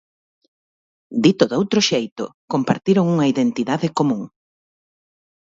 [1.23, 4.23] Dito doutro xeito, compartiron unha identidade común.